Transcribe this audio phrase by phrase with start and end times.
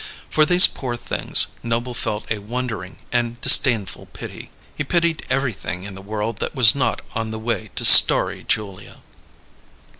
[0.31, 5.93] For these poor things, Noble felt a wondering and disdainful pity; he pitied everything in
[5.93, 9.01] the world that was not on the way to starry Julia.